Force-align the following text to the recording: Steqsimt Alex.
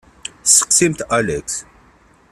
Steqsimt 0.53 0.99
Alex. 1.17 1.47